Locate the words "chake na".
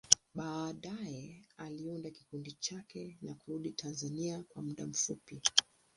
2.51-3.33